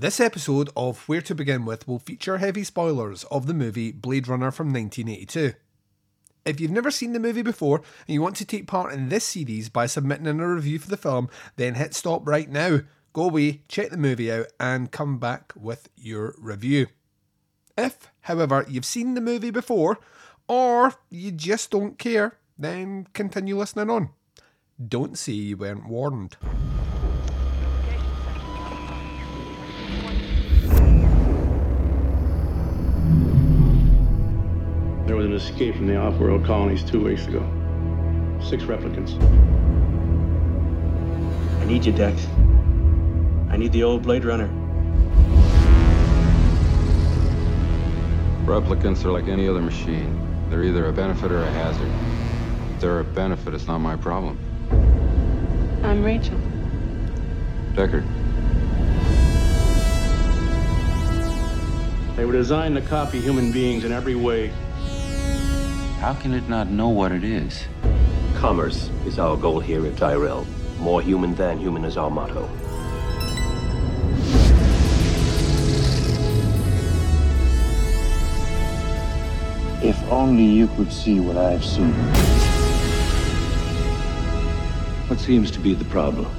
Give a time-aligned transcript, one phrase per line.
[0.00, 4.28] This episode of Where to Begin With will feature heavy spoilers of the movie Blade
[4.28, 5.54] Runner from 1982.
[6.44, 9.24] If you've never seen the movie before and you want to take part in this
[9.24, 12.82] series by submitting in a review for the film, then hit stop right now.
[13.12, 16.86] Go away, check the movie out, and come back with your review.
[17.76, 19.98] If, however, you've seen the movie before,
[20.46, 24.10] or you just don't care, then continue listening on.
[24.80, 26.36] Don't say you weren't warned.
[35.08, 37.40] There was an escape from the off-world colonies two weeks ago.
[38.42, 39.18] Six replicants.
[41.62, 42.26] I need you, Dex.
[43.48, 44.48] I need the old Blade Runner.
[48.44, 50.20] Replicants are like any other machine.
[50.50, 51.90] They're either a benefit or a hazard.
[52.74, 54.38] If they're a benefit, it's not my problem.
[55.84, 56.38] I'm Rachel.
[57.72, 58.06] Deckard.
[62.14, 64.52] They were designed to copy human beings in every way.
[65.98, 67.66] How can it not know what it is?
[68.36, 70.46] Commerce is our goal here at Tyrell.
[70.78, 72.48] More human than human is our motto.
[79.82, 81.92] If only you could see what I've seen.
[85.08, 86.30] What seems to be the problem?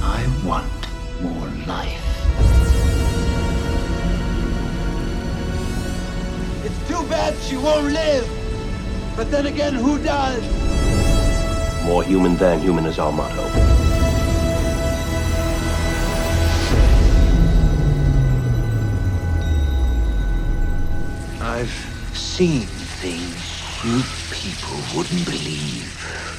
[0.00, 0.72] I want
[1.20, 2.01] more life.
[6.88, 8.28] Too bad she won't live.
[9.16, 10.42] But then again, who does?
[11.84, 13.42] More human than human is our motto.
[21.40, 21.74] I've
[22.14, 22.66] seen
[23.02, 26.31] things you people wouldn't believe.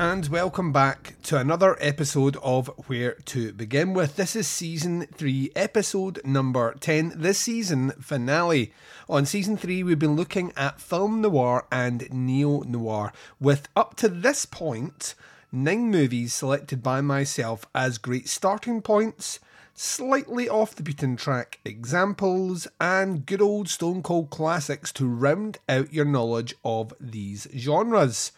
[0.00, 4.14] And welcome back to another episode of Where to Begin With.
[4.14, 8.72] This is season 3, episode number 10, this season finale.
[9.08, 14.08] On season 3, we've been looking at film noir and neo noir, with up to
[14.08, 15.16] this point,
[15.50, 19.40] nine movies selected by myself as great starting points,
[19.74, 25.92] slightly off the beaten track examples, and good old Stone Cold classics to round out
[25.92, 28.30] your knowledge of these genres.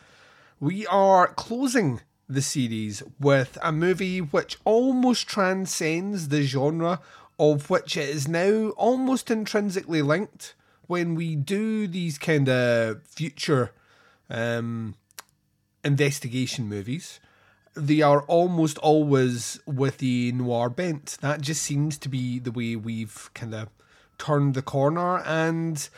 [0.62, 7.00] We are closing the series with a movie which almost transcends the genre
[7.38, 10.54] of which it is now almost intrinsically linked
[10.86, 13.72] when we do these kind of future
[14.28, 14.96] um,
[15.82, 17.20] investigation movies.
[17.74, 21.16] They are almost always with the noir bent.
[21.22, 23.70] That just seems to be the way we've kind of
[24.18, 25.88] turned the corner and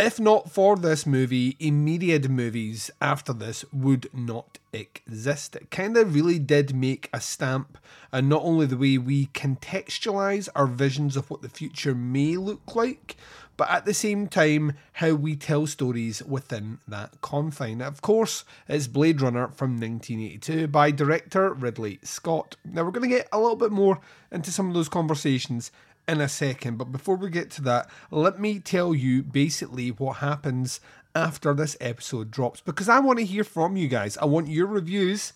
[0.00, 5.56] if not for this movie, a myriad movies after this would not exist.
[5.56, 7.76] It kind of really did make a stamp,
[8.10, 12.74] and not only the way we contextualize our visions of what the future may look
[12.74, 13.16] like,
[13.60, 17.82] but at the same time, how we tell stories within that confine.
[17.82, 22.56] Of course, it's Blade Runner from 1982 by director Ridley Scott.
[22.64, 24.00] Now, we're going to get a little bit more
[24.32, 25.70] into some of those conversations
[26.08, 26.78] in a second.
[26.78, 30.80] But before we get to that, let me tell you basically what happens
[31.14, 34.16] after this episode drops because I want to hear from you guys.
[34.18, 35.32] I want your reviews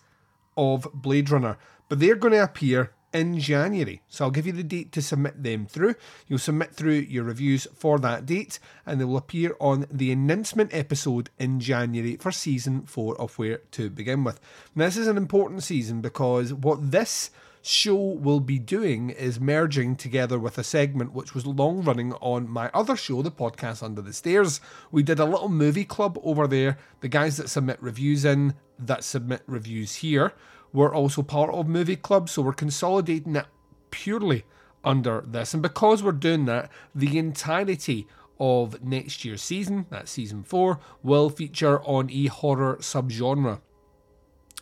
[0.57, 1.59] of Blade Runner,
[1.89, 4.03] but they're going to appear in January.
[4.09, 5.95] So I'll give you the date to submit them through.
[6.27, 10.75] You'll submit through your reviews for that date, and they will appear on the announcement
[10.75, 14.41] episode in January for season four of Where to Begin With.
[14.75, 17.31] Now, this is an important season because what this
[17.67, 22.49] show will be doing is merging together with a segment which was long running on
[22.49, 24.61] my other show, the podcast Under the Stairs.
[24.91, 26.77] We did a little movie club over there.
[27.01, 30.35] The guys that submit reviews in, that submit reviews here,
[30.75, 33.47] were also part of Movie Club, so we're consolidating it
[33.91, 34.45] purely
[34.83, 35.55] under this.
[35.55, 38.07] And because we're doing that, the entirety
[38.39, 43.61] of next year's season, that's season four, will feature on a horror subgenre.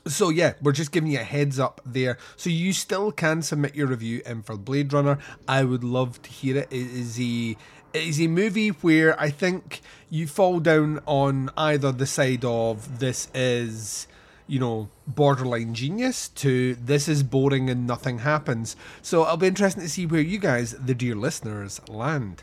[0.07, 2.19] So yeah, we're just giving you a heads up there.
[2.37, 5.19] So you still can submit your review in for Blade Runner.
[5.47, 6.69] I would love to hear it.
[6.71, 7.57] It is a
[7.93, 12.99] it is a movie where I think you fall down on either the side of
[13.01, 14.07] this is
[14.47, 18.77] you know, borderline genius to this is boring and nothing happens.
[19.01, 22.43] So it'll be interesting to see where you guys, the dear listeners, land.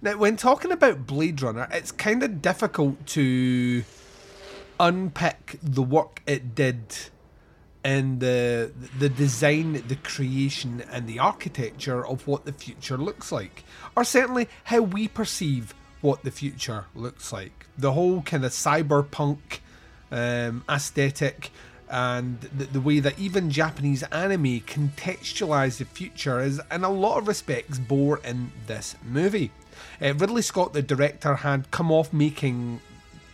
[0.00, 3.84] Now, when talking about Blade Runner, it's kind of difficult to
[4.78, 6.94] unpick the work it did
[7.86, 13.62] and the the design, the creation, and the architecture of what the future looks like,
[13.96, 17.66] or certainly how we perceive what the future looks like.
[17.78, 19.38] The whole kind of cyberpunk
[20.10, 21.52] um, aesthetic,
[21.88, 27.18] and the, the way that even Japanese anime contextualize the future is, in a lot
[27.18, 29.52] of respects, bore in this movie.
[30.02, 32.80] Uh, Ridley Scott, the director, had come off making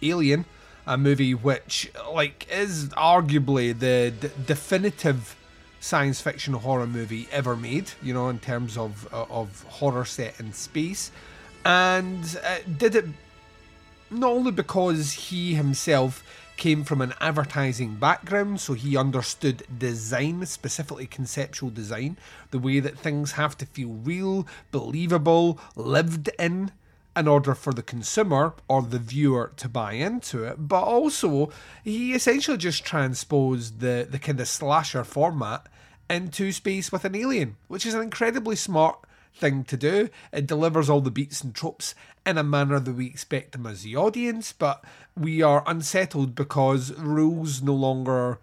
[0.02, 0.44] Alien,
[0.86, 5.36] a movie which, like, is arguably the d- definitive
[5.80, 7.90] science fiction horror movie ever made.
[8.02, 11.10] You know, in terms of uh, of horror set in space,
[11.64, 13.06] and uh, did it
[14.10, 16.22] not only because he himself
[16.56, 22.16] came from an advertising background, so he understood design, specifically conceptual design,
[22.50, 26.70] the way that things have to feel real, believable, lived in,
[27.16, 30.56] in order for the consumer or the viewer to buy into it.
[30.68, 31.50] But also,
[31.84, 35.66] he essentially just transposed the, the kind of slasher format
[36.08, 38.98] into space with an alien, which is an incredibly smart
[39.34, 40.08] thing to do.
[40.32, 41.94] It delivers all the beats and tropes
[42.26, 44.84] in a manner that we expect them as the audience, but
[45.16, 48.38] we are unsettled because rules no longer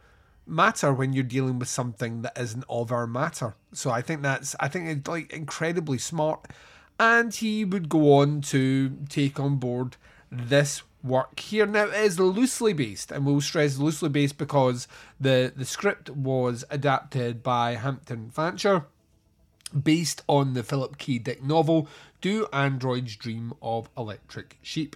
[0.46, 3.56] matter when you're dealing with something that isn't of our matter.
[3.72, 6.48] So I think that's I think it's like incredibly smart.
[7.00, 9.96] And he would go on to take on board
[10.30, 11.66] this work here.
[11.66, 14.88] Now it is loosely based, and we'll stress loosely based because
[15.20, 18.86] the, the script was adapted by Hampton Fancher
[19.84, 21.20] based on the Philip K.
[21.20, 21.88] Dick novel
[22.22, 24.96] Do Androids Dream of Electric Sheep?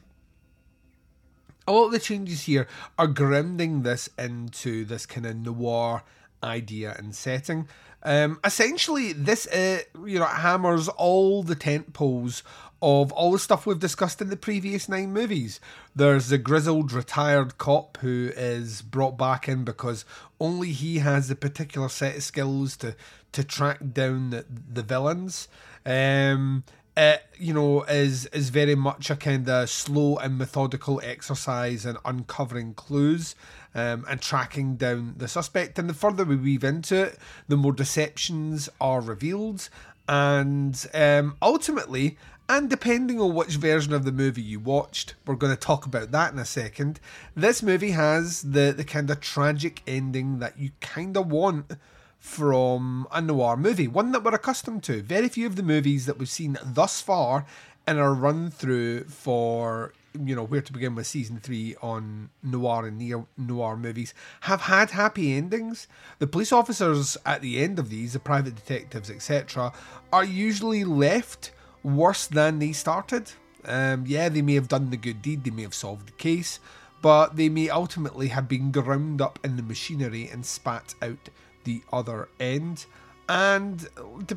[1.65, 2.67] A lot of the changes here
[2.97, 6.03] are grounding this into this kind of noir
[6.43, 7.67] idea and setting.
[8.03, 12.43] Um, essentially, this uh, you know hammers all the tent poles
[12.81, 15.61] of all the stuff we've discussed in the previous nine movies.
[15.95, 20.03] There's the grizzled retired cop who is brought back in because
[20.37, 22.95] only he has the particular set of skills to
[23.31, 25.47] to track down the, the villains.
[25.85, 26.65] Um,
[26.95, 31.97] it, you know, is is very much a kind of slow and methodical exercise in
[32.03, 33.33] uncovering clues
[33.75, 35.79] um, and tracking down the suspect.
[35.79, 37.17] And the further we weave into it,
[37.47, 39.69] the more deceptions are revealed.
[40.07, 42.17] And um, ultimately,
[42.49, 46.11] and depending on which version of the movie you watched, we're going to talk about
[46.11, 46.99] that in a second.
[47.35, 51.71] This movie has the, the kind of tragic ending that you kind of want
[52.19, 55.01] from a noir movie, one that we're accustomed to.
[55.01, 57.45] Very few of the movies that we've seen thus far
[57.87, 62.85] in our run through for you know where to begin with season three on noir
[62.85, 65.87] and neo noir movies have had happy endings.
[66.19, 69.73] The police officers at the end of these, the private detectives, etc.,
[70.11, 71.51] are usually left
[71.83, 73.31] worse than they started.
[73.65, 76.59] Um, yeah, they may have done the good deed, they may have solved the case,
[77.01, 81.29] but they may ultimately have been ground up in the machinery and spat out
[81.63, 82.85] the other end.
[83.29, 83.87] And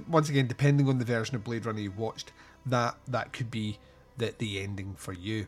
[0.08, 2.32] once again, depending on the version of Blade Runner you watched,
[2.66, 3.78] that that could be
[4.16, 5.46] the the ending for you.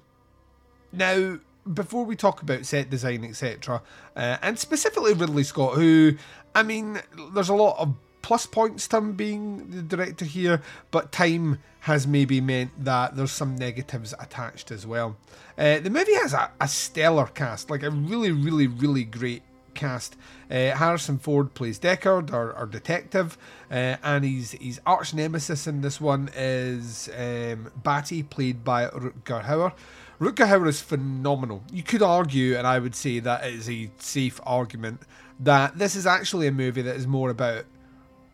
[0.93, 1.39] Now,
[1.73, 3.83] before we talk about set design, etc.,
[4.17, 6.15] uh, and specifically Ridley Scott, who,
[6.55, 7.01] I mean,
[7.35, 12.07] there's a lot of plus points to him being the director here, but time has
[12.07, 15.17] maybe meant that there's some negatives attached as well.
[15.57, 19.43] Uh, the movie has a, a, stellar cast, like a really, really, really great
[19.75, 20.17] cast.
[20.51, 23.39] Uh, Harrison Ford plays Deckard, our, our detective,
[23.71, 29.45] uh, and his, his arch nemesis in this one is um, Batty, played by Rutger
[29.45, 29.73] Hauer.
[30.21, 31.63] Rutger Hauer is phenomenal.
[31.73, 35.03] You could argue, and I would say that is a safe argument,
[35.41, 37.65] that this is actually a movie that is more about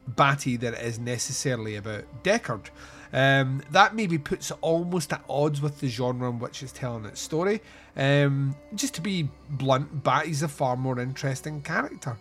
[0.06, 2.68] Batty than it is necessarily about Deckard.
[3.12, 7.04] Um, that maybe puts it almost at odds with the genre in which it's telling
[7.04, 7.60] its story.
[7.96, 12.16] Um, just to be blunt, Batty's a far more interesting character.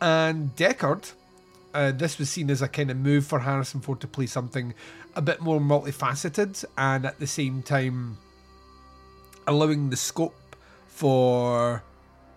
[0.00, 1.12] And Deckard,
[1.74, 4.72] uh, this was seen as a kind of move for Harrison Ford to play something
[5.14, 8.16] a bit more multifaceted and at the same time
[9.50, 10.54] allowing the scope
[10.86, 11.82] for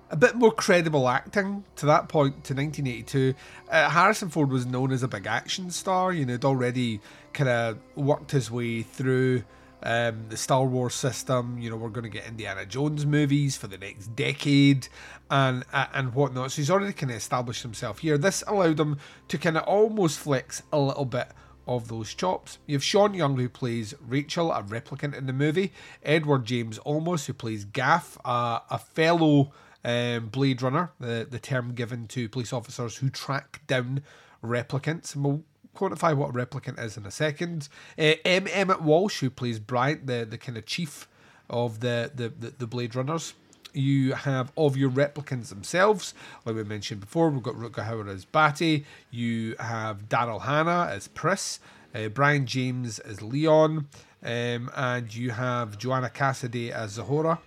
[0.10, 3.36] a bit more credible acting to that point to 1982.
[3.70, 6.12] Uh, Harrison Ford was known as a big action star.
[6.12, 7.00] You know, had already
[7.32, 9.44] kind of worked his way through
[9.84, 11.60] um, the Star Wars system.
[11.60, 14.88] You know, we're going to get Indiana Jones movies for the next decade
[15.30, 16.52] and uh, and whatnot.
[16.52, 18.18] So he's already kind of established himself here.
[18.18, 21.28] This allowed him to kind of almost flex a little bit
[21.68, 22.58] of those chops.
[22.66, 25.72] You have Sean Young, who plays Rachel, a replicant in the movie,
[26.04, 29.52] Edward James Olmos, who plays Gaff, uh, a fellow
[29.84, 34.04] um, Blade Runner, the, the term given to police officers who track down
[34.44, 35.16] replicants.
[35.16, 35.44] And we'll
[35.76, 37.70] quantify what a replicant is in a second.
[37.98, 38.48] Uh, M.
[38.52, 41.08] Emmett Walsh, who plays Bryant, the, the kind of chief
[41.50, 43.34] of the, the, the, the Blade Runners.
[43.74, 46.14] You have of your replicants themselves,
[46.46, 47.30] like we mentioned before.
[47.30, 48.86] We've got Rutger Hauer as Batty.
[49.12, 51.60] You have Daryl Hannah as Pris.
[51.96, 53.88] Uh, Brion James as Leon.
[54.24, 57.40] Um, and you have Joanna Cassidy as Zhora.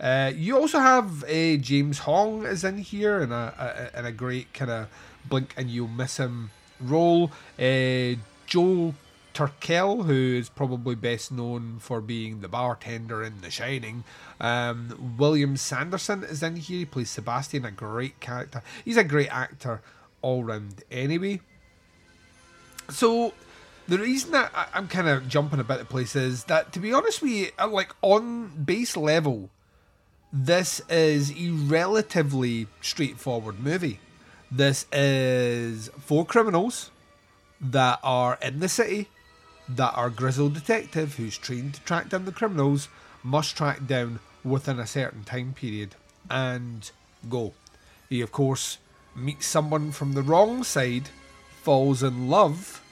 [0.00, 4.12] Uh, you also have uh, James Hong is in here in a, a in a
[4.12, 4.88] great kind of
[5.28, 7.30] blink and you'll miss him role.
[7.58, 8.94] Uh, Joe
[9.34, 14.04] Turkel, who is probably best known for being the bartender in The Shining.
[14.40, 16.78] Um, William Sanderson is in here.
[16.78, 18.62] He plays Sebastian, a great character.
[18.84, 19.82] He's a great actor
[20.22, 21.40] all round anyway.
[22.90, 23.32] So
[23.88, 26.92] the reason that I, am kind of jumping about the place is that, to be
[26.92, 29.50] honest with you, uh, like on base level,
[30.32, 33.98] this is a relatively straightforward movie.
[34.50, 36.90] This is four criminals
[37.60, 39.08] that are in the city,
[39.68, 42.88] that our grizzled detective, who's trained to track down the criminals,
[43.22, 45.94] must track down within a certain time period
[46.30, 46.90] and
[47.28, 47.52] go.
[48.08, 48.78] He, of course,
[49.14, 51.08] meets someone from the wrong side,
[51.62, 52.82] falls in love.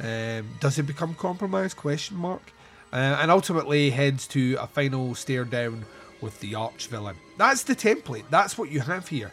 [0.00, 1.76] Um, does he become compromised?
[1.76, 2.52] Question mark.
[2.92, 5.84] Uh, and ultimately heads to a final stare down
[6.20, 7.16] with the arch villain.
[7.36, 8.24] That's the template.
[8.30, 9.32] That's what you have here.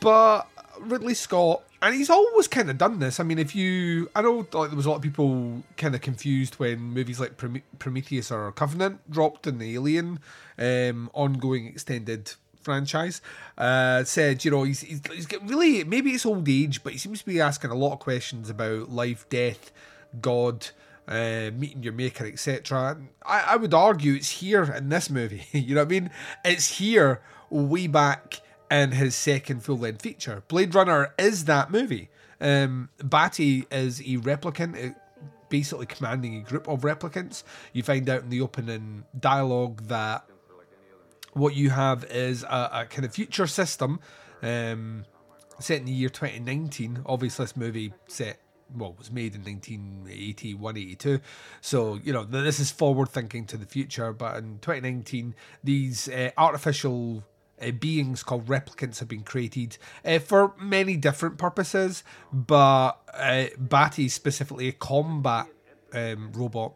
[0.00, 0.42] But
[0.80, 3.18] Ridley Scott, and he's always kind of done this.
[3.18, 6.00] I mean, if you, I know like there was a lot of people kind of
[6.00, 7.36] confused when movies like
[7.78, 10.20] Prometheus or Covenant dropped in the Alien
[10.58, 13.20] um, ongoing extended franchise.
[13.58, 17.18] Uh, said, you know, he's, he's, he's really, maybe it's old age, but he seems
[17.18, 19.72] to be asking a lot of questions about life, death,
[20.20, 20.68] God,
[21.08, 22.96] uh, meeting your maker, etc.
[23.26, 25.46] I, I would argue it's here in this movie.
[25.52, 26.10] you know what I mean?
[26.44, 27.20] It's here
[27.50, 28.40] way back
[28.72, 30.42] in his second full length feature.
[30.48, 32.08] Blade Runner is that movie.
[32.40, 34.94] Um, Batty is a replicant, uh,
[35.50, 37.44] basically commanding a group of replicants.
[37.74, 40.24] You find out in the opening dialogue that
[41.34, 44.00] what you have is a, a kind of future system
[44.42, 45.04] um,
[45.60, 47.02] set in the year 2019.
[47.04, 48.38] Obviously, this movie set
[48.74, 51.20] well was made in 1981 82
[51.60, 56.30] so you know this is forward thinking to the future but in 2019 these uh,
[56.38, 57.22] artificial
[57.62, 62.02] uh, beings called replicants have been created uh, for many different purposes
[62.32, 65.46] but uh, batty specifically a combat
[65.92, 66.74] um, robot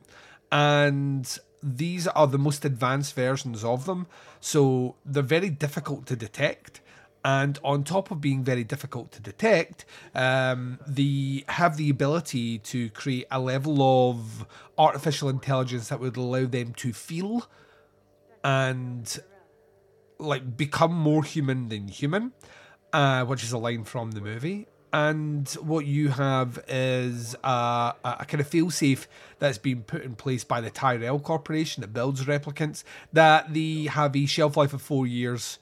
[0.53, 4.07] and these are the most advanced versions of them
[4.47, 6.81] so they're very difficult to detect.
[7.25, 12.89] And on top of being very difficult to detect, um, they have the ability to
[12.91, 14.47] create a level of
[14.79, 17.49] artificial intelligence that would allow them to feel
[18.45, 19.19] and
[20.19, 22.33] like become more human than human,
[22.93, 28.25] uh, which is a line from the movie and what you have is a, a
[28.27, 29.07] kind of failsafe
[29.39, 32.83] that's been put in place by the Tyrell Corporation that builds replicants
[33.13, 35.59] that they have a shelf life of four years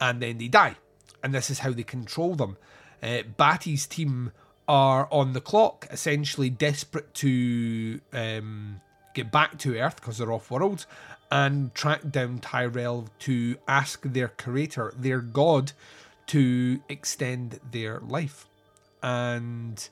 [0.00, 0.76] and then they die.
[1.22, 2.58] And this is how they control them.
[3.02, 4.32] Uh, Batty's team
[4.68, 8.82] are on the clock, essentially desperate to um,
[9.14, 10.84] get back to Earth because they're off world
[11.34, 15.72] and track down Tyrell to ask their creator, their god,
[16.28, 18.48] to extend their life
[19.04, 19.90] and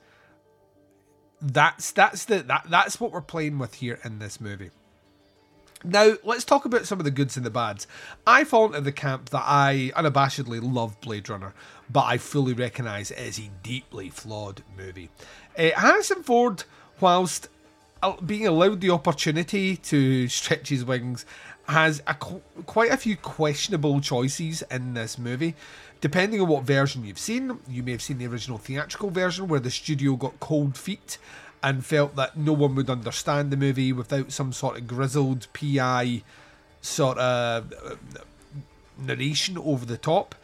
[1.42, 4.70] that's that's the that that's what we're playing with here in this movie.
[5.84, 7.88] Now, let's talk about some of the goods and the bads.
[8.25, 11.54] I fall into the camp that I unabashedly love Blade Runner,
[11.90, 15.11] but I fully recognise it is a deeply flawed movie.
[15.58, 16.62] Uh, Harrison Ford,
[17.00, 17.49] whilst
[18.25, 21.25] being allowed the opportunity to stretch his wings,
[21.68, 25.54] has a, quite a few questionable choices in this movie.
[26.00, 29.61] Depending on what version you've seen, you may have seen the original theatrical version where
[29.61, 31.18] the studio got cold feet
[31.62, 36.23] and felt that no one would understand the movie without some sort of grizzled PI
[36.80, 37.94] sort of uh,
[38.99, 40.35] narration over the top,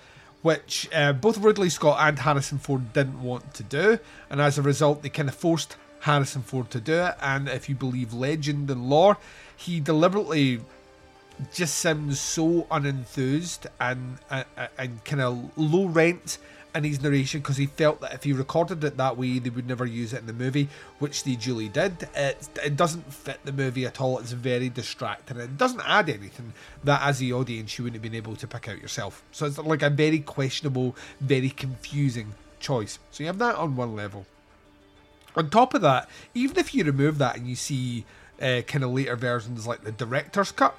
[0.43, 3.99] which uh, both Ridley Scott and Harrison Ford didn't want to do,
[4.31, 7.15] and as a result, they kind of forced Harrison Ford to do it.
[7.21, 9.19] And if you believe legend and lore,
[9.57, 10.61] he deliberately
[11.53, 14.45] just sounds so unenthused and and,
[14.77, 16.39] and kind of low rent
[16.75, 19.67] in his narration because he felt that if he recorded it that way, they would
[19.67, 22.09] never use it in the movie, which they duly did.
[22.15, 24.19] It, it doesn't fit the movie at all.
[24.19, 25.39] It's very distracting.
[25.39, 26.53] It doesn't add anything
[26.85, 29.23] that, as the audience, you wouldn't have been able to pick out yourself.
[29.33, 32.99] So it's like a very questionable, very confusing choice.
[33.11, 34.27] So you have that on one level.
[35.39, 38.05] On top of that, even if you remove that and you see
[38.43, 40.77] uh, kind of later versions like the director's cut,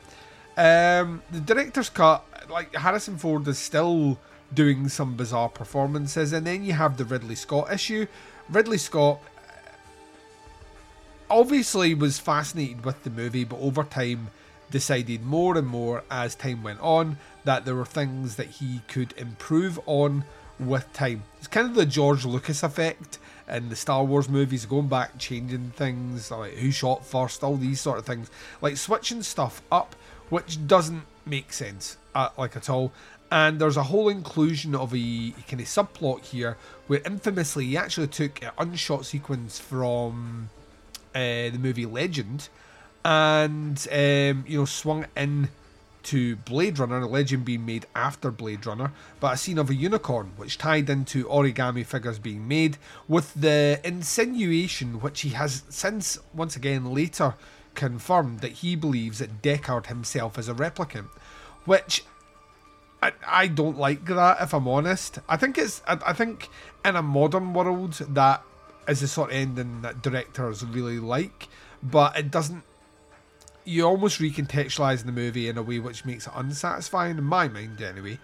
[0.57, 4.19] um, the director's cut, like Harrison Ford is still
[4.53, 8.05] doing some bizarre performances, and then you have the Ridley Scott issue.
[8.49, 9.71] Ridley Scott uh,
[11.29, 14.27] obviously was fascinated with the movie, but over time
[14.69, 19.13] decided more and more as time went on that there were things that he could
[19.15, 20.25] improve on
[20.59, 21.23] with time.
[21.37, 23.19] It's kind of the George Lucas effect
[23.51, 27.81] in the Star Wars movies, going back, changing things, like who shot first, all these
[27.81, 28.29] sort of things,
[28.61, 29.95] like switching stuff up
[30.29, 31.97] which doesn't make sense.
[32.15, 32.91] uh, like at all.
[33.31, 38.07] And there's a whole inclusion of a kind of subplot here where infamously he actually
[38.07, 40.49] took an unshot sequence from
[41.13, 42.49] uh, the movie Legend
[43.05, 45.49] and um, you know swung in
[46.03, 49.75] to Blade Runner, a Legend being made after Blade Runner, but a scene of a
[49.75, 52.77] unicorn which tied into origami figures being made
[53.07, 57.35] with the insinuation which he has since once again later
[57.75, 61.07] confirmed that he believes that Deckard himself is a replicant,
[61.65, 62.03] which
[63.01, 65.19] I, I don't like that if I'm honest.
[65.27, 66.49] I think it's I, I think
[66.83, 68.43] in a modern world that
[68.87, 71.47] is the sort of ending that directors really like,
[71.81, 72.63] but it doesn't.
[73.69, 77.79] You almost recontextualize the movie in a way which makes it unsatisfying in my mind,
[77.83, 78.17] anyway.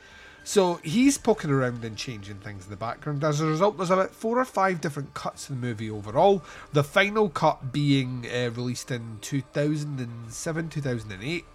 [0.43, 3.23] So he's poking around and changing things in the background.
[3.23, 6.43] As a result, there's about four or five different cuts in the movie overall.
[6.73, 11.45] The final cut being uh, released in 2007, 2008.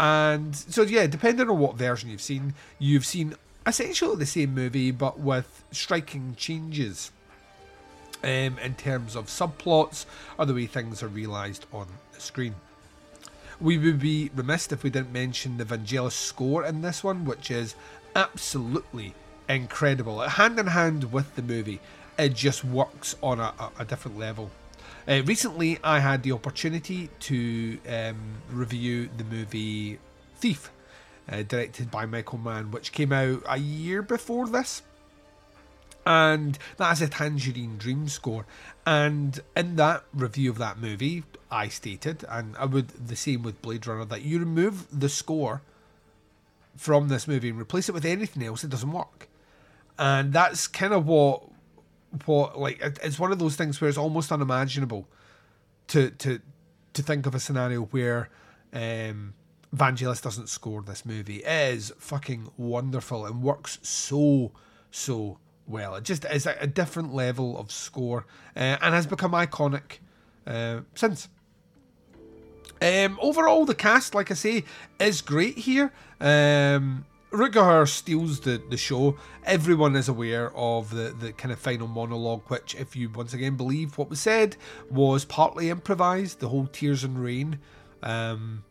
[0.00, 4.90] And so, yeah, depending on what version you've seen, you've seen essentially the same movie
[4.90, 7.12] but with striking changes
[8.24, 10.06] um, in terms of subplots
[10.36, 12.56] or the way things are realised on the screen.
[13.60, 17.50] We would be remiss if we didn't mention the Vangelis score in this one, which
[17.50, 17.74] is
[18.16, 19.14] absolutely
[19.48, 20.20] incredible.
[20.20, 21.80] Hand in hand with the movie,
[22.18, 24.50] it just works on a, a different level.
[25.06, 28.16] Uh, recently, I had the opportunity to um,
[28.50, 29.98] review the movie
[30.36, 30.70] Thief,
[31.30, 34.82] uh, directed by Michael Mann, which came out a year before this.
[36.10, 38.44] And that is a Tangerine Dream score.
[38.84, 43.62] And in that review of that movie, I stated, and I would the same with
[43.62, 45.62] Blade Runner, that you remove the score
[46.76, 49.28] from this movie and replace it with anything else, it doesn't work.
[50.00, 51.44] And that's kind of what
[52.24, 55.06] what like it's one of those things where it's almost unimaginable
[55.86, 56.40] to to
[56.92, 58.30] to think of a scenario where
[58.72, 59.34] um
[59.72, 61.44] Vangelis doesn't score this movie.
[61.44, 64.50] It is fucking wonderful and works so
[64.90, 65.38] so
[65.70, 65.94] well.
[65.94, 69.98] It just is a, different level of score uh, and has become iconic
[70.46, 71.28] uh, since.
[72.82, 74.64] Um, overall, the cast, like I say,
[74.98, 75.92] is great here.
[76.20, 79.16] Um, Rutger steals the, the show.
[79.44, 83.56] Everyone is aware of the, the kind of final monologue, which, if you once again
[83.56, 84.56] believe what was said,
[84.90, 86.40] was partly improvised.
[86.40, 87.60] The whole Tears and Rain
[88.02, 88.64] um,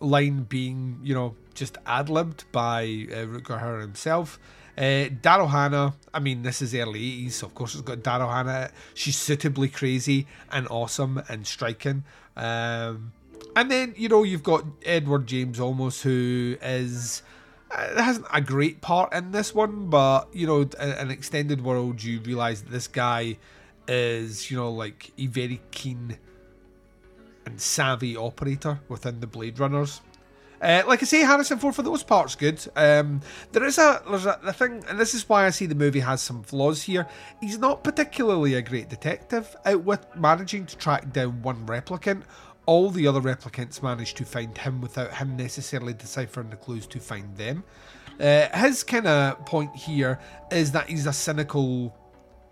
[0.00, 4.38] line being, you know, just ad libbed by uh, Rutger himself.
[4.78, 8.32] Uh, Daryl Hannah, I mean, this is early 80s, so of course it's got Daryl
[8.32, 8.70] Hannah.
[8.94, 12.04] She's suitably crazy and awesome and striking.
[12.36, 13.12] Um,
[13.56, 17.24] and then, you know, you've got Edward James Olmos, who is
[17.72, 22.20] uh, hasn't a great part in this one, but you know, an extended world, you
[22.20, 23.36] realise that this guy
[23.88, 26.16] is, you know, like a very keen
[27.46, 30.02] and savvy operator within the Blade Runners.
[30.60, 32.64] Uh, like I say, Harrison Ford for those parts good.
[32.74, 33.20] Um,
[33.52, 36.20] there is a there's a thing, and this is why I see the movie has
[36.20, 37.06] some flaws here.
[37.40, 42.22] He's not particularly a great detective, out with managing to track down one replicant
[42.68, 47.00] all the other replicants manage to find him without him necessarily deciphering the clues to
[47.00, 47.64] find them.
[48.20, 50.18] Uh, his kind of point here
[50.52, 51.96] is that he's a cynical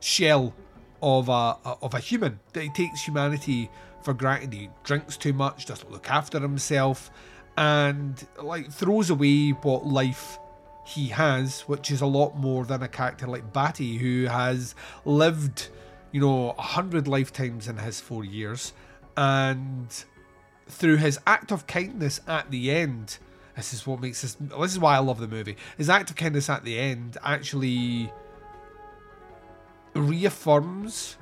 [0.00, 0.54] shell
[1.02, 2.40] of a of a human.
[2.54, 3.70] That he takes humanity
[4.02, 4.54] for granted.
[4.54, 7.10] He drinks too much, doesn't look after himself,
[7.56, 10.38] and like throws away what life
[10.86, 15.68] he has, which is a lot more than a character like Batty, who has lived,
[16.12, 18.72] you know, a hundred lifetimes in his four years
[19.16, 20.04] and
[20.68, 23.18] through his act of kindness at the end,
[23.56, 24.34] this is what makes this.
[24.34, 25.56] This is why I love the movie.
[25.78, 28.12] His act of kindness at the end actually
[29.94, 31.16] reaffirms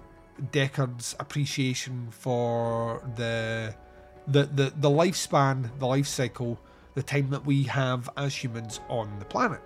[0.50, 3.74] Deckard's appreciation for the
[4.26, 6.58] the the, the lifespan, the life cycle,
[6.94, 9.60] the time that we have as humans on the planet.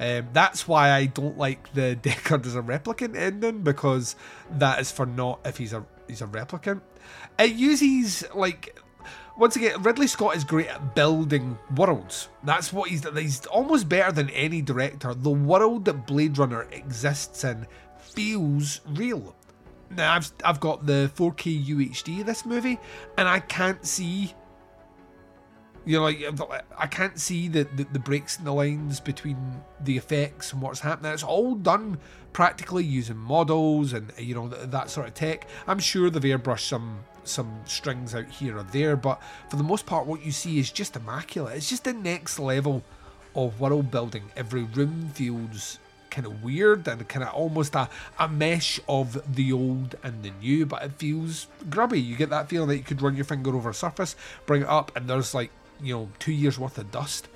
[0.00, 4.14] Um, that's why I don't like the Deckard as a replicant ending because
[4.52, 6.80] that is for not if he's a he's a replicant.
[7.38, 8.78] It uses like
[9.36, 12.28] once again, Ridley Scott is great at building worlds.
[12.42, 15.14] That's what he's he's almost better than any director.
[15.14, 17.66] The world that Blade Runner exists in
[17.98, 19.34] feels real.
[19.90, 22.78] Now I've I've got the 4K UHD of this movie,
[23.16, 24.34] and I can't see.
[25.84, 26.22] You know, like
[26.76, 29.38] I can't see the, the, the breaks in the lines between
[29.84, 31.12] the effects and what's happening.
[31.12, 31.98] It's all done
[32.34, 35.48] practically using models and you know that sort of tech.
[35.66, 39.86] I'm sure they've airbrushed some some strings out here or there, but for the most
[39.86, 41.56] part, what you see is just immaculate.
[41.56, 42.82] It's just the next level
[43.34, 44.24] of world building.
[44.36, 45.78] Every room feels
[46.18, 50.32] kind of weird and kind of almost a, a mesh of the old and the
[50.42, 52.00] new, but it feels grubby.
[52.00, 54.68] You get that feeling that you could run your finger over a surface, bring it
[54.68, 57.28] up, and there's like, you know, two years worth of dust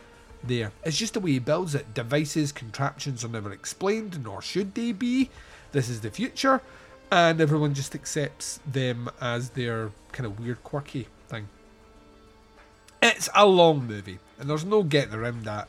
[0.42, 0.72] there.
[0.82, 1.94] It's just the way he builds it.
[1.94, 5.30] Devices, contraptions are never explained, nor should they be.
[5.70, 6.60] This is the future,
[7.12, 11.46] and everyone just accepts them as their kind of weird, quirky thing.
[13.00, 15.68] It's a long movie, and there's no getting around that.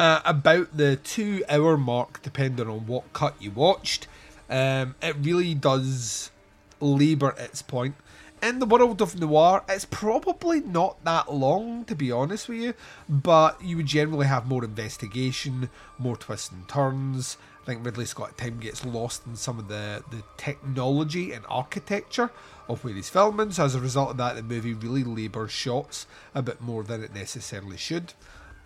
[0.00, 4.08] Uh, about the two hour mark, depending on what cut you watched,
[4.50, 6.32] um, it really does
[6.80, 7.94] labour its point.
[8.42, 12.74] In the world of noir, it's probably not that long, to be honest with you,
[13.08, 17.38] but you would generally have more investigation, more twists and turns.
[17.62, 21.44] I think Ridley Scott at times gets lost in some of the, the technology and
[21.48, 22.30] architecture
[22.68, 26.06] of where he's filming, so as a result of that, the movie really labours shots
[26.34, 28.12] a bit more than it necessarily should.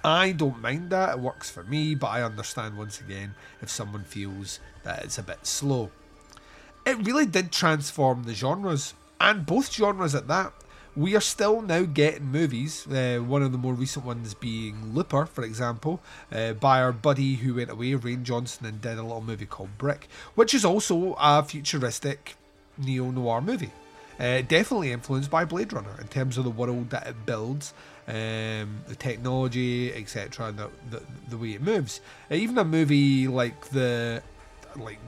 [0.05, 4.05] I don't mind that, it works for me, but I understand once again if someone
[4.05, 5.91] feels that it's a bit slow.
[6.87, 10.53] It really did transform the genres, and both genres at that.
[10.97, 15.27] We are still now getting movies, uh, one of the more recent ones being Looper,
[15.27, 16.01] for example,
[16.33, 19.79] uh, by our buddy who went away, Rian Johnson, and did a little movie called
[19.79, 22.37] Brick, which is also a futuristic
[22.79, 23.73] neo noir movie.
[24.19, 27.75] Uh, definitely influenced by Blade Runner in terms of the world that it builds,
[28.09, 32.01] um, the technology, etc., and the, the, the way it moves.
[32.31, 34.23] Uh, even a movie like the
[34.77, 34.99] like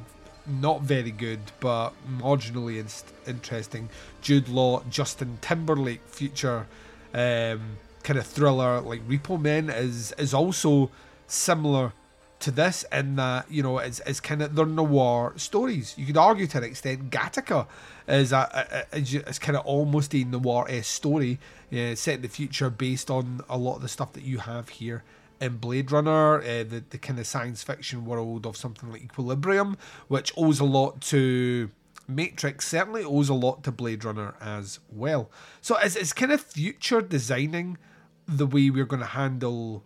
[0.47, 3.89] not very good but marginally in- interesting
[4.21, 6.67] Jude Law, Justin Timberlake future
[7.15, 10.91] um, kind of thriller like Repo Men is is also
[11.27, 11.93] similar
[12.41, 15.95] to this in that you know it's, it's kind of they're noir stories.
[15.97, 17.67] You could argue to an extent Gattaca
[18.09, 21.39] is a, a, a it's kind of almost a noir story
[21.73, 24.71] uh, set in the future based on a lot of the stuff that you have
[24.71, 25.05] here
[25.41, 29.77] in Blade Runner, uh, the the kind of science fiction world of something like Equilibrium,
[30.09, 31.71] which owes a lot to
[32.09, 32.67] Matrix.
[32.69, 35.31] Certainly owes a lot to Blade Runner as well.
[35.61, 37.79] So it's it's kind of future designing
[38.27, 39.83] the way we're going to handle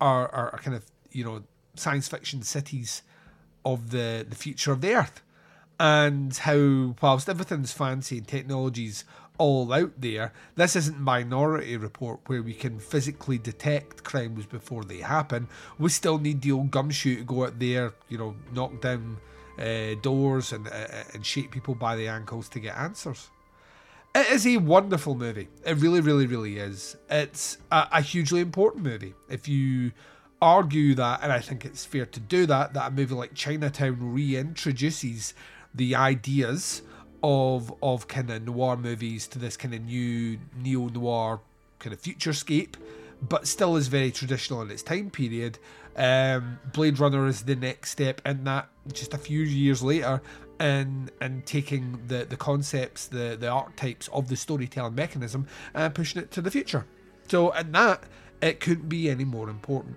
[0.00, 1.42] our, our, our kind of you know
[1.74, 3.02] science fiction cities
[3.64, 5.22] of the, the future of the Earth.
[5.78, 9.04] And how, whilst everything's fancy and technology's
[9.38, 14.98] all out there, this isn't Minority Report where we can physically detect crimes before they
[14.98, 15.48] happen.
[15.78, 19.16] We still need the old gumshoe to go out there, you know, knock down
[19.58, 23.30] uh, doors and, uh, and shake people by the ankles to get answers.
[24.14, 25.48] It is a wonderful movie.
[25.64, 26.96] It really, really, really is.
[27.08, 29.14] It's a, a hugely important movie.
[29.28, 29.92] If you
[30.40, 33.96] argue that, and I think it's fair to do that, that a movie like Chinatown
[33.96, 35.34] reintroduces
[35.74, 36.82] the ideas
[37.22, 41.40] of of kind of noir movies to this kind of new neo noir
[41.78, 42.74] kind of futurescape,
[43.20, 45.58] but still is very traditional in its time period.
[45.96, 50.22] Um, Blade Runner is the next step in that, just a few years later,
[50.58, 56.22] and and taking the the concepts, the the archetypes of the storytelling mechanism, and pushing
[56.22, 56.86] it to the future.
[57.28, 58.04] So, in that,
[58.40, 59.96] it couldn't be any more important.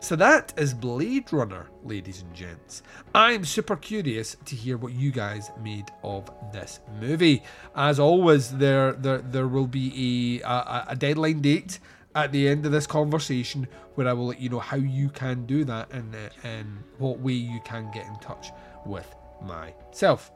[0.00, 2.82] So that is Blade Runner, ladies and gents.
[3.14, 7.42] I'm super curious to hear what you guys made of this movie.
[7.74, 11.80] As always, there there, there will be a, a, a deadline date
[12.14, 15.44] at the end of this conversation where I will let you know how you can
[15.46, 18.50] do that and, uh, and what way you can get in touch
[18.84, 20.30] with myself.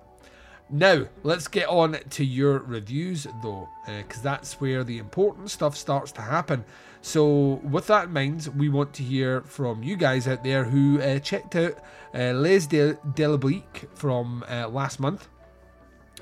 [0.68, 5.76] Now, let's get on to your reviews though, because uh, that's where the important stuff
[5.76, 6.64] starts to happen.
[7.02, 11.00] So, with that in mind, we want to hear from you guys out there who
[11.00, 11.78] uh, checked out
[12.14, 15.28] uh, Les de Diabolique from uh, last month.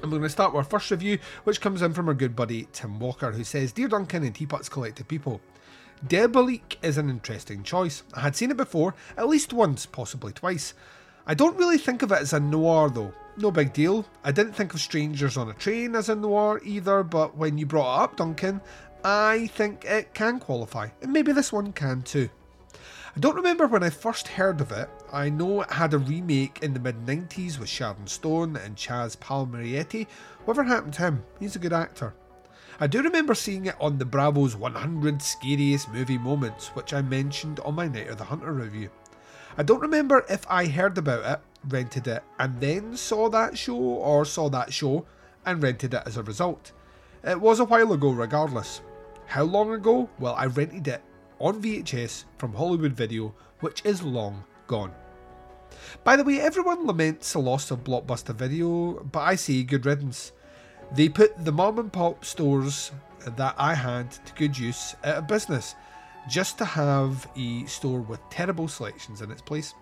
[0.01, 2.37] And we're going to start with our first review, which comes in from our good
[2.37, 5.41] buddy Tim Walker, who says Dear Duncan and Teapots Collective People,
[6.07, 8.05] Diabolique is an interesting choice.
[8.15, 10.75] I had seen it before, at least once, possibly twice.
[11.27, 13.13] I don't really think of it as a noir though.
[13.37, 14.07] No big deal.
[14.25, 17.67] I didn't think of Strangers on a Train as a noir either, but when you
[17.67, 18.61] brought it up, Duncan,
[19.05, 22.29] I think it can qualify, and maybe this one can too.
[23.17, 24.89] I don't remember when I first heard of it.
[25.13, 29.17] I know it had a remake in the mid 90s with Sharon Stone and Chazz
[29.17, 30.07] Palminteri.
[30.45, 31.25] Whatever happened to him?
[31.41, 32.15] He's a good actor.
[32.81, 37.59] I do remember seeing it on the Bravo's 100 Scariest Movie Moments, which I mentioned
[37.61, 38.91] on my Night of the Hunter review.
[39.57, 43.77] I don't remember if I heard about it, rented it, and then saw that show,
[43.77, 45.07] or saw that show
[45.45, 46.71] and rented it as a result.
[47.25, 48.81] It was a while ago, regardless.
[49.29, 50.09] How long ago?
[50.19, 51.03] Well, I rented it
[51.39, 54.91] on VHS from Hollywood Video, which is long gone.
[56.03, 60.33] By the way, everyone laments the loss of Blockbuster Video, but I say good riddance.
[60.93, 62.91] They put the mom and pop stores
[63.27, 65.75] that I had to good use out of business
[66.27, 69.75] just to have a store with terrible selections in its place.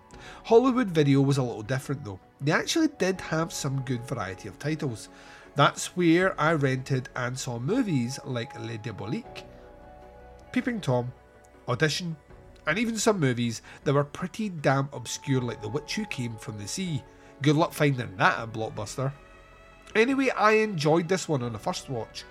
[0.43, 2.19] Hollywood Video was a little different though.
[2.41, 5.09] They actually did have some good variety of titles.
[5.57, 9.43] That's where I rented and saw movies like Les Diaboliques,
[10.53, 11.11] Peeping Tom,
[11.67, 12.15] Audition,
[12.67, 16.59] and even some movies that were pretty damn obscure, like The Witch Who Came from
[16.59, 17.03] the Sea.
[17.41, 19.13] Good luck finding that a blockbuster.
[19.95, 22.25] Anyway, I enjoyed this one on the first watch.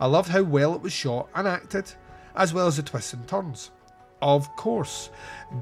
[0.00, 1.92] I loved how well it was shot and acted,
[2.34, 3.72] as well as the twists and turns.
[4.22, 5.10] Of course,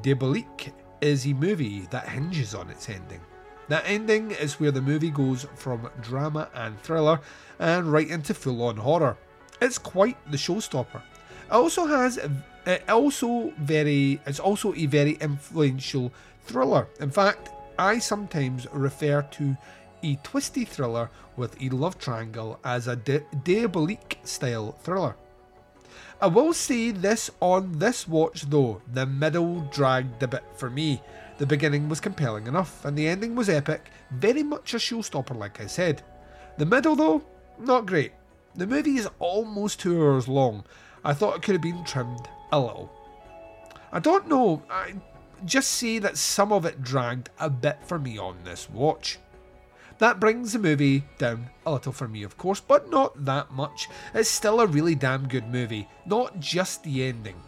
[0.02, 3.20] Diabolique is a movie that hinges on its ending.
[3.68, 7.20] That ending is where the movie goes from drama and thriller
[7.58, 9.16] and right into full on horror.
[9.60, 11.02] It's quite the showstopper.
[11.46, 12.18] It also has
[12.66, 16.88] it also very it's also a very influential thriller.
[17.00, 19.56] In fact, I sometimes refer to
[20.02, 25.16] a twisty thriller with a love triangle as a di- diabolique style thriller.
[26.20, 31.00] I will say this on this watch though, the middle dragged a bit for me.
[31.38, 35.60] The beginning was compelling enough, and the ending was epic, very much a showstopper, like
[35.60, 36.02] I said.
[36.58, 37.22] The middle though,
[37.58, 38.12] not great.
[38.56, 40.64] The movie is almost two hours long.
[41.04, 42.92] I thought it could have been trimmed a little.
[43.92, 44.94] I don't know, I
[45.44, 49.18] just say that some of it dragged a bit for me on this watch.
[49.98, 53.88] That brings the movie down a little for me, of course, but not that much.
[54.12, 57.40] It's still a really damn good movie, not just the ending.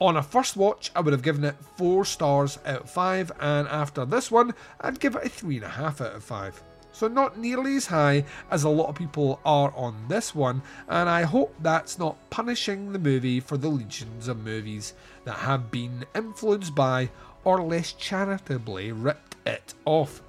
[0.00, 3.68] On a first watch, I would have given it 4 stars out of 5, and
[3.68, 6.62] after this one, I'd give it a 3.5 out of 5.
[6.92, 11.08] So, not nearly as high as a lot of people are on this one, and
[11.08, 16.04] I hope that's not punishing the movie for the legions of movies that have been
[16.14, 17.10] influenced by
[17.42, 20.22] or less charitably ripped it off.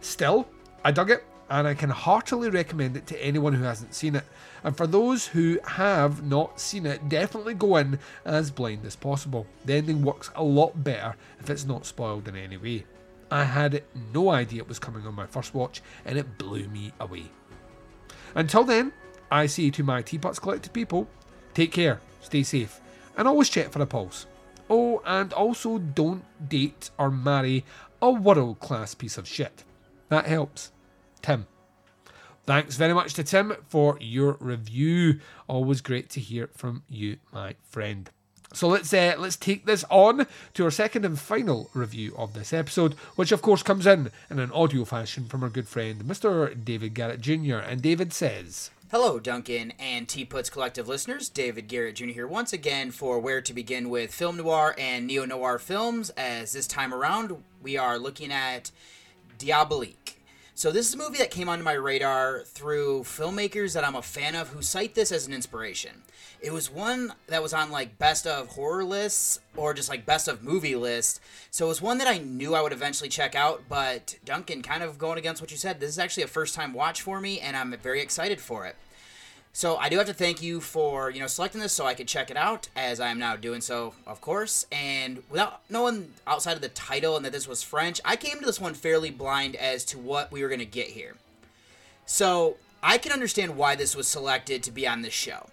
[0.00, 0.48] Still,
[0.84, 4.24] I dug it and I can heartily recommend it to anyone who hasn't seen it.
[4.62, 9.46] And for those who have not seen it, definitely go in as blind as possible.
[9.64, 12.84] The ending works a lot better if it's not spoiled in any way.
[13.30, 16.92] I had no idea it was coming on my first watch and it blew me
[17.00, 17.30] away.
[18.34, 18.92] Until then,
[19.30, 21.08] I say to my Teapots Collective people,
[21.54, 22.80] take care, stay safe,
[23.16, 24.26] and always check for a pulse.
[24.68, 27.64] Oh, and also don't date or marry
[28.02, 29.64] a world class piece of shit.
[30.08, 30.72] That helps.
[31.22, 31.46] Tim.
[32.50, 35.20] Thanks very much to Tim for your review.
[35.46, 38.10] Always great to hear from you, my friend.
[38.52, 42.52] So let's uh, let's take this on to our second and final review of this
[42.52, 46.52] episode, which of course comes in in an audio fashion from our good friend Mr.
[46.64, 47.58] David Garrett Jr.
[47.58, 48.72] And David says.
[48.90, 51.28] Hello, Duncan and Teapots Collective listeners.
[51.28, 52.06] David Garrett Jr.
[52.06, 56.10] here once again for Where to Begin with Film Noir and Neo Noir films.
[56.16, 58.72] As this time around, we are looking at
[59.38, 60.19] Diabolique.
[60.60, 64.02] So this is a movie that came onto my radar through filmmakers that I'm a
[64.02, 66.02] fan of who cite this as an inspiration.
[66.42, 70.28] It was one that was on like best of horror lists or just like best
[70.28, 71.18] of movie lists.
[71.50, 74.82] So it was one that I knew I would eventually check out, but Duncan kind
[74.82, 77.40] of going against what you said, this is actually a first time watch for me
[77.40, 78.76] and I'm very excited for it.
[79.52, 82.08] So I do have to thank you for you know selecting this so I could
[82.08, 84.66] check it out as I am now doing so, of course.
[84.70, 88.46] And without knowing outside of the title and that this was French, I came to
[88.46, 91.16] this one fairly blind as to what we were going to get here.
[92.06, 95.48] So I can understand why this was selected to be on this show.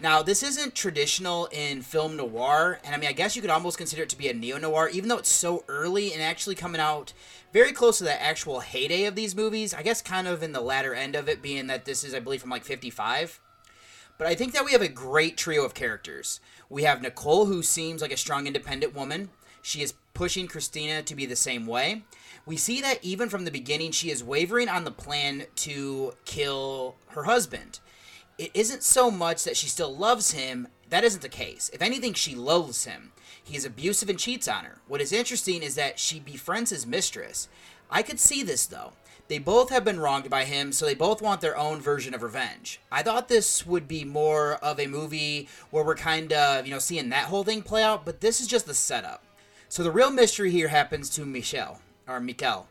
[0.00, 3.78] Now, this isn't traditional in film noir, and I mean, I guess you could almost
[3.78, 6.80] consider it to be a neo noir, even though it's so early and actually coming
[6.80, 7.12] out
[7.52, 9.72] very close to the actual heyday of these movies.
[9.72, 12.20] I guess kind of in the latter end of it, being that this is, I
[12.20, 13.38] believe, from like 55.
[14.18, 16.40] But I think that we have a great trio of characters.
[16.68, 19.30] We have Nicole, who seems like a strong, independent woman.
[19.62, 22.02] She is pushing Christina to be the same way.
[22.44, 26.96] We see that even from the beginning, she is wavering on the plan to kill
[27.08, 27.80] her husband.
[28.38, 31.70] It isn't so much that she still loves him, that isn't the case.
[31.72, 33.12] If anything, she loathes him.
[33.42, 34.78] He is abusive and cheats on her.
[34.88, 37.48] What is interesting is that she befriends his mistress.
[37.90, 38.92] I could see this though.
[39.32, 42.22] They both have been wronged by him, so they both want their own version of
[42.22, 42.78] revenge.
[42.92, 46.78] I thought this would be more of a movie where we're kind of, you know,
[46.78, 49.24] seeing that whole thing play out, but this is just the setup.
[49.70, 52.66] So the real mystery here happens to Michelle, or Mikel.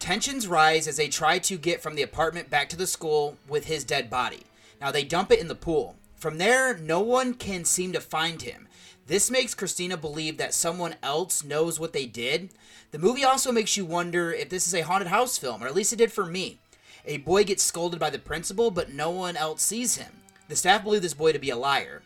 [0.00, 3.66] Tensions rise as they try to get from the apartment back to the school with
[3.66, 4.42] his dead body.
[4.80, 5.94] Now they dump it in the pool.
[6.20, 8.68] From there, no one can seem to find him.
[9.06, 12.50] This makes Christina believe that someone else knows what they did.
[12.90, 15.74] The movie also makes you wonder if this is a haunted house film, or at
[15.74, 16.58] least it did for me.
[17.06, 20.12] A boy gets scolded by the principal, but no one else sees him.
[20.48, 22.02] The staff believe this boy to be a liar.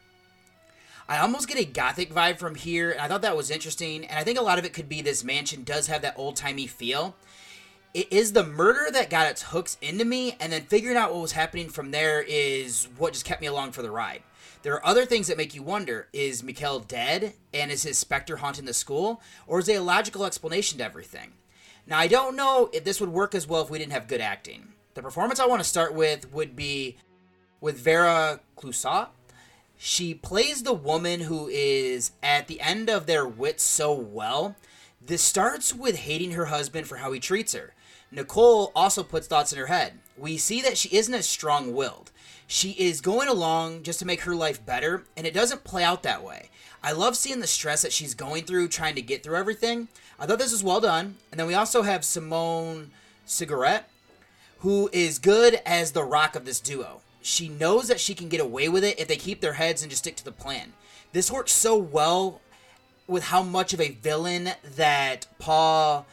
[1.09, 4.17] I almost get a gothic vibe from here, and I thought that was interesting, and
[4.17, 6.69] I think a lot of it could be this mansion does have that old timey
[6.69, 7.17] feel.
[7.95, 11.23] It is the murder that got its hooks into me, and then figuring out what
[11.23, 14.25] was happening from there is what just kept me along for the ride.
[14.63, 18.39] There are other things that make you wonder is Mikel dead, and is his specter
[18.39, 21.35] haunting the school, or is there a logical explanation to everything?
[21.87, 24.21] Now, I don't know if this would work as well if we didn't have good
[24.21, 24.73] acting.
[24.95, 26.97] The performance I want to start with would be
[27.61, 29.11] with Vera Clouzot.
[29.77, 34.57] She plays the woman who is at the end of their wits so well.
[35.01, 37.74] This starts with hating her husband for how he treats her.
[38.15, 39.95] Nicole also puts thoughts in her head.
[40.17, 42.13] We see that she isn't as strong willed.
[42.47, 46.03] She is going along just to make her life better, and it doesn't play out
[46.05, 46.51] that way.
[46.83, 49.89] I love seeing the stress that she's going through trying to get through everything.
[50.19, 51.17] I thought this was well done.
[51.31, 52.91] And then we also have Simone
[53.27, 53.85] Signoret,
[54.59, 57.01] who is good as the rock of this duo.
[57.23, 59.91] She knows that she can get away with it if they keep their heads and
[59.91, 60.75] just stick to the plan.
[61.13, 62.43] This works so well
[63.07, 66.07] with how much of a villain that Paul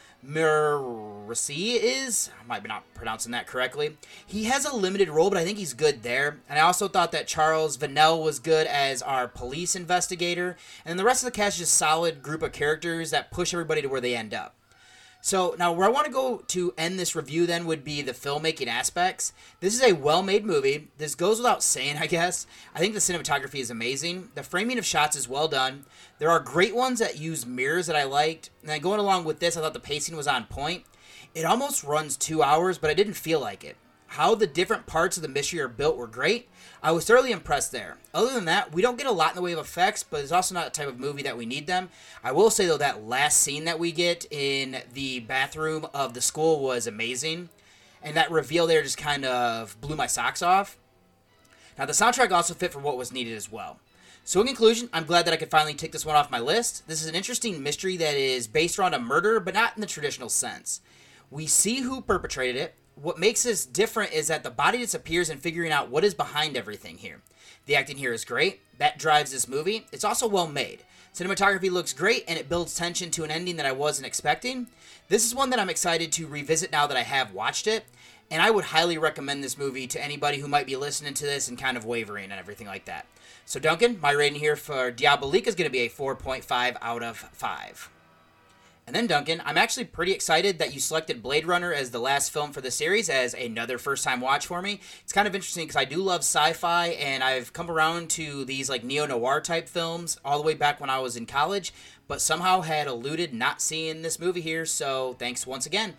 [1.26, 2.30] Miraci is.
[2.40, 3.96] I might be not pronouncing that correctly.
[4.26, 6.40] He has a limited role, but I think he's good there.
[6.48, 10.56] And I also thought that Charles Vanel was good as our police investigator.
[10.84, 13.82] And the rest of the cast is just solid group of characters that push everybody
[13.82, 14.54] to where they end up.
[15.24, 18.12] So now where I want to go to end this review then would be the
[18.12, 19.32] filmmaking aspects.
[19.60, 20.88] This is a well-made movie.
[20.98, 22.44] This goes without saying, I guess.
[22.74, 24.30] I think the cinematography is amazing.
[24.34, 25.84] The framing of shots is well done.
[26.18, 28.50] There are great ones that use mirrors that I liked.
[28.62, 30.82] And then going along with this, I thought the pacing was on point.
[31.34, 33.76] It almost runs 2 hours, but I didn't feel like it.
[34.08, 36.50] How the different parts of the mystery are built were great.
[36.82, 37.96] I was thoroughly impressed there.
[38.12, 40.32] Other than that, we don't get a lot in the way of effects, but it's
[40.32, 41.88] also not the type of movie that we need them.
[42.22, 46.20] I will say though that last scene that we get in the bathroom of the
[46.20, 47.48] school was amazing,
[48.02, 50.76] and that reveal there just kind of blew my socks off.
[51.78, 53.78] Now the soundtrack also fit for what was needed as well.
[54.24, 56.86] So in conclusion, I'm glad that I could finally take this one off my list.
[56.86, 59.86] This is an interesting mystery that is based around a murder, but not in the
[59.86, 60.82] traditional sense.
[61.32, 65.40] We see who perpetrated it, what makes this different is that the body disappears and
[65.40, 67.22] figuring out what is behind everything here.
[67.64, 68.60] The acting here is great.
[68.76, 69.86] That drives this movie.
[69.92, 70.84] It's also well made.
[71.14, 74.66] Cinematography looks great and it builds tension to an ending that I wasn't expecting.
[75.08, 77.86] This is one that I'm excited to revisit now that I have watched it.
[78.30, 81.48] And I would highly recommend this movie to anybody who might be listening to this
[81.48, 83.06] and kind of wavering and everything like that.
[83.46, 87.16] So, Duncan, my rating here for Diabolique is going to be a 4.5 out of
[87.16, 87.90] 5.
[88.92, 92.30] And then, Duncan, I'm actually pretty excited that you selected Blade Runner as the last
[92.30, 94.80] film for the series as another first time watch for me.
[95.02, 98.44] It's kind of interesting because I do love sci fi and I've come around to
[98.44, 101.72] these like neo noir type films all the way back when I was in college,
[102.06, 104.66] but somehow had eluded not seeing this movie here.
[104.66, 105.94] So, thanks once again.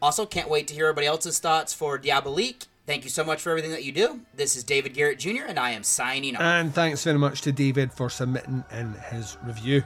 [0.00, 2.68] Also, can't wait to hear everybody else's thoughts for Diabolique.
[2.86, 4.20] Thank you so much for everything that you do.
[4.36, 6.42] This is David Garrett Jr., and I am signing off.
[6.42, 9.82] And thanks very much to David for submitting in his review.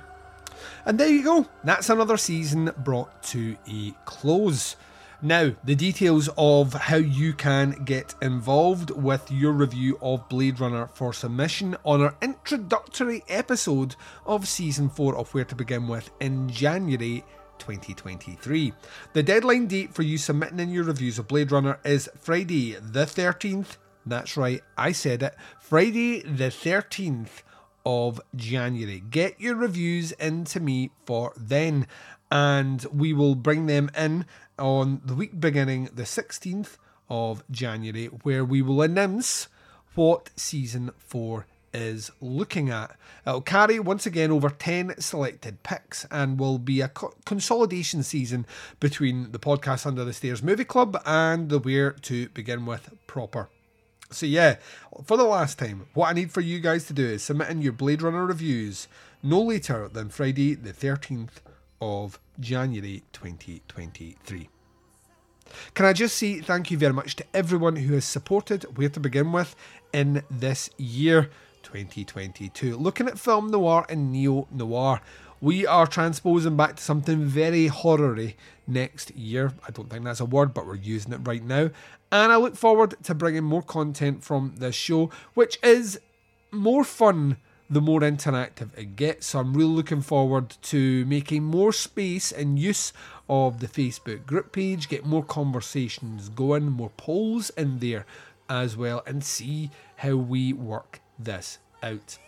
[0.85, 4.77] And there you go, that's another season brought to a close.
[5.23, 10.87] Now, the details of how you can get involved with your review of Blade Runner
[10.87, 16.49] for submission on our introductory episode of season 4 of Where to Begin With in
[16.49, 17.23] January
[17.59, 18.73] 2023.
[19.12, 23.05] The deadline date for you submitting in your reviews of Blade Runner is Friday the
[23.05, 23.77] 13th.
[24.07, 25.35] That's right, I said it.
[25.61, 27.42] Friday the 13th
[27.85, 29.03] of January.
[29.11, 31.87] Get your reviews into me for then,
[32.31, 34.27] and we will bring them in
[34.59, 36.77] on the week beginning the 16th
[37.09, 39.49] of January, where we will announce
[39.95, 42.97] what season 4 is looking at.
[43.27, 48.47] It'll carry once again over 10 selected picks and will be a co- consolidation season
[48.81, 53.49] between the podcast Under the Stairs Movie Club and the Where to Begin With proper.
[54.11, 54.57] So yeah,
[55.05, 57.62] for the last time, what I need for you guys to do is submit in
[57.62, 58.88] your Blade Runner reviews
[59.23, 61.42] no later than Friday the 13th
[61.81, 64.49] of January 2023.
[65.75, 69.01] Can I just say thank you very much to everyone who has supported Where to
[69.01, 69.55] Begin With
[69.92, 71.31] in this year
[71.62, 72.77] 2022.
[72.77, 75.01] Looking at film noir and neo noir,
[75.40, 78.18] we are transposing back to something very horror
[78.66, 79.53] next year.
[79.66, 81.70] I don't think that's a word, but we're using it right now.
[82.12, 86.00] And I look forward to bringing more content from this show, which is
[86.50, 87.37] more fun
[87.70, 89.29] the more interactive it gets.
[89.29, 92.92] So I'm really looking forward to making more space and use
[93.29, 98.07] of the Facebook group page, get more conversations going, more polls in there
[98.48, 102.18] as well, and see how we work this out.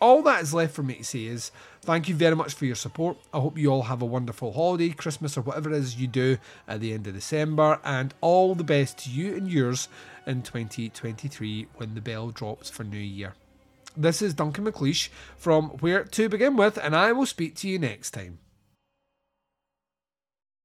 [0.00, 1.50] All that is left for me to say is
[1.82, 3.16] thank you very much for your support.
[3.34, 6.38] I hope you all have a wonderful holiday, Christmas, or whatever it is you do
[6.68, 9.88] at the end of December, and all the best to you and yours
[10.24, 13.34] in 2023 when the bell drops for New Year.
[13.96, 17.80] This is Duncan McLeish from Where to Begin With, and I will speak to you
[17.80, 18.38] next time.